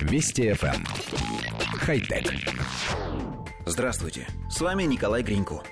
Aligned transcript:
Вести 0.00 0.50
FM. 0.50 0.74
Эм. 0.74 0.84
Хай-тек. 1.78 2.32
Здравствуйте, 3.66 4.26
с 4.48 4.60
вами 4.60 4.84
Николай 4.84 5.22
Гринько. 5.22 5.62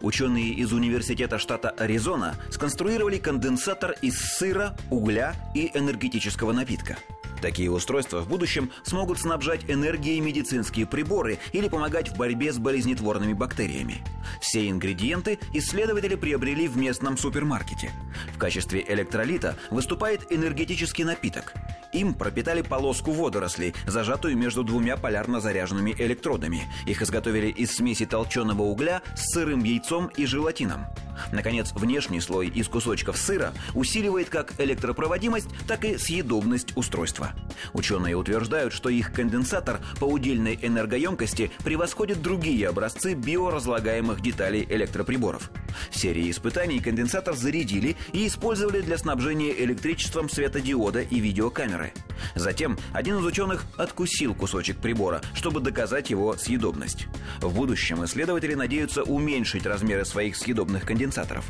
Ученые 0.00 0.50
из 0.50 0.72
Университета 0.72 1.38
штата 1.38 1.70
Аризона 1.70 2.36
сконструировали 2.50 3.18
конденсатор 3.18 3.94
из 4.02 4.18
сыра, 4.18 4.76
угля 4.90 5.34
и 5.54 5.70
энергетического 5.74 6.52
напитка– 6.52 6.96
Такие 7.40 7.70
устройства 7.70 8.20
в 8.20 8.28
будущем 8.28 8.70
смогут 8.82 9.20
снабжать 9.20 9.68
энергией 9.68 10.20
медицинские 10.20 10.86
приборы 10.86 11.38
или 11.52 11.68
помогать 11.68 12.10
в 12.10 12.16
борьбе 12.16 12.52
с 12.52 12.58
болезнетворными 12.58 13.32
бактериями. 13.32 14.02
Все 14.40 14.68
ингредиенты 14.68 15.38
исследователи 15.54 16.14
приобрели 16.14 16.68
в 16.68 16.76
местном 16.76 17.16
супермаркете. 17.16 17.92
В 18.34 18.38
качестве 18.38 18.84
электролита 18.88 19.56
выступает 19.70 20.32
энергетический 20.32 21.04
напиток. 21.04 21.54
Им 21.92 22.14
пропитали 22.14 22.62
полоску 22.62 23.12
водорослей, 23.12 23.74
зажатую 23.86 24.36
между 24.36 24.62
двумя 24.62 24.96
полярно 24.96 25.40
заряженными 25.40 25.94
электродами. 25.98 26.62
Их 26.86 27.00
изготовили 27.02 27.48
из 27.48 27.74
смеси 27.76 28.04
толченого 28.04 28.62
угля 28.62 29.02
с 29.14 29.32
сырым 29.32 29.64
яйцом 29.64 30.08
и 30.08 30.26
желатином. 30.26 30.86
Наконец, 31.32 31.72
внешний 31.72 32.20
слой 32.20 32.48
из 32.48 32.68
кусочков 32.68 33.16
сыра 33.16 33.52
усиливает 33.74 34.28
как 34.28 34.54
электропроводимость, 34.58 35.48
так 35.66 35.84
и 35.84 35.98
съедобность 35.98 36.76
устройства. 36.76 37.32
Ученые 37.72 38.16
утверждают, 38.16 38.72
что 38.72 38.88
их 38.88 39.12
конденсатор 39.12 39.80
по 40.00 40.04
удельной 40.04 40.58
энергоемкости 40.60 41.50
превосходит 41.64 42.22
другие 42.22 42.68
образцы 42.68 43.14
биоразлагаемых 43.14 44.20
деталей 44.20 44.66
электроприборов. 44.68 45.50
Серии 45.90 46.30
испытаний 46.30 46.80
конденсатор 46.80 47.34
зарядили 47.34 47.96
и 48.12 48.26
использовали 48.26 48.80
для 48.80 48.98
снабжения 48.98 49.52
электричеством 49.52 50.28
светодиода 50.28 51.00
и 51.00 51.20
видеокамеры. 51.20 51.92
Затем 52.34 52.78
один 52.92 53.18
из 53.18 53.24
ученых 53.24 53.64
откусил 53.76 54.34
кусочек 54.34 54.78
прибора, 54.78 55.22
чтобы 55.34 55.60
доказать 55.60 56.10
его 56.10 56.36
съедобность. 56.36 57.06
В 57.40 57.54
будущем 57.54 58.04
исследователи 58.04 58.54
надеются 58.54 59.02
уменьшить 59.02 59.66
размеры 59.66 60.04
своих 60.04 60.36
съедобных 60.36 60.84
конденсаторов. 60.84 61.44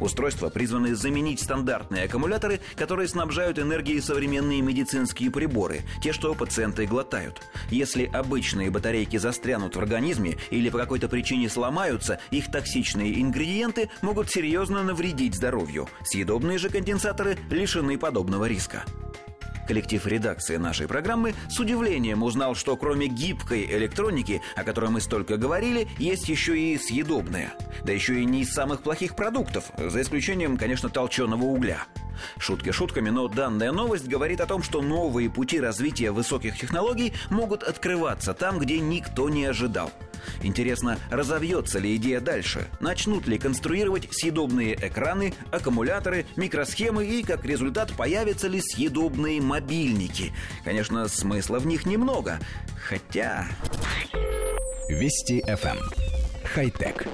Устройства 0.00 0.48
призваны 0.48 0.94
заменить 0.94 1.40
стандартные 1.40 2.04
аккумуляторы, 2.04 2.60
которые 2.76 3.08
снабжают 3.08 3.58
энергией 3.58 4.00
современные 4.00 4.60
медицинские 4.60 5.30
приборы, 5.30 5.82
те, 6.02 6.12
что 6.12 6.34
пациенты 6.34 6.86
глотают. 6.86 7.42
Если 7.70 8.04
обычные 8.04 8.70
батарейки 8.70 9.16
застрянут 9.16 9.76
в 9.76 9.78
организме 9.78 10.36
или 10.50 10.70
по 10.70 10.78
какой-то 10.78 11.08
причине 11.08 11.48
сломаются, 11.48 12.20
их 12.30 12.50
токсичные 12.50 13.20
ингредиенты 13.20 13.90
могут 14.02 14.30
серьезно 14.30 14.82
навредить 14.82 15.34
здоровью. 15.34 15.88
Съедобные 16.04 16.58
же 16.58 16.70
конденсаторы 16.70 17.38
лишены 17.50 17.98
подобного 17.98 18.46
риска. 18.46 18.84
Коллектив 19.68 20.06
редакции 20.06 20.56
нашей 20.56 20.88
программы 20.88 21.34
с 21.50 21.60
удивлением 21.60 22.22
узнал, 22.22 22.54
что 22.54 22.74
кроме 22.78 23.06
гибкой 23.06 23.66
электроники, 23.66 24.40
о 24.56 24.64
которой 24.64 24.88
мы 24.88 25.02
столько 25.02 25.36
говорили, 25.36 25.86
есть 25.98 26.26
еще 26.30 26.58
и 26.58 26.78
съедобная. 26.78 27.52
Да 27.84 27.92
еще 27.92 28.22
и 28.22 28.24
не 28.24 28.40
из 28.40 28.50
самых 28.50 28.82
плохих 28.82 29.14
продуктов, 29.14 29.70
за 29.76 30.00
исключением, 30.00 30.56
конечно, 30.56 30.88
толченого 30.88 31.44
угля. 31.44 31.84
Шутки 32.38 32.72
шутками, 32.72 33.10
но 33.10 33.28
данная 33.28 33.70
новость 33.70 34.08
говорит 34.08 34.40
о 34.40 34.46
том, 34.46 34.62
что 34.62 34.80
новые 34.80 35.28
пути 35.28 35.60
развития 35.60 36.12
высоких 36.12 36.58
технологий 36.58 37.12
могут 37.28 37.62
открываться 37.62 38.32
там, 38.32 38.58
где 38.58 38.80
никто 38.80 39.28
не 39.28 39.44
ожидал– 39.44 39.92
Интересно, 40.42 40.98
разовьется 41.10 41.78
ли 41.78 41.96
идея 41.96 42.20
дальше? 42.20 42.68
Начнут 42.80 43.26
ли 43.26 43.38
конструировать 43.38 44.08
съедобные 44.10 44.74
экраны, 44.74 45.34
аккумуляторы, 45.50 46.26
микросхемы 46.36 47.06
и, 47.06 47.22
как 47.22 47.44
результат, 47.44 47.92
появятся 47.92 48.48
ли 48.48 48.60
съедобные 48.60 49.40
мобильники? 49.40 50.32
Конечно, 50.64 51.08
смысла 51.08 51.58
в 51.58 51.66
них 51.66 51.86
немного. 51.86 52.38
Хотя... 52.88 53.46
Вести 54.88 55.40
FM. 55.40 55.76
Эм. 55.76 55.78
Хай-тек. 56.44 57.06